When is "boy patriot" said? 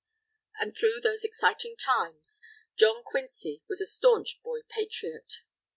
4.41-5.43